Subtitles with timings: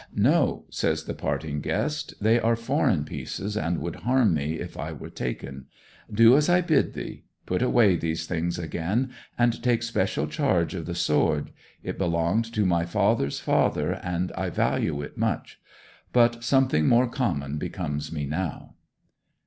[0.15, 4.91] 'No,' says the parting guest; 'they are foreign pieces and would harm me if I
[4.93, 5.67] were taken.
[6.11, 7.25] Do as I bid thee.
[7.45, 11.51] Put away these things again and take especial charge of the sword.
[11.83, 15.59] It belonged to my father's father and I value it much.
[16.11, 18.73] But something more common becomes me now.'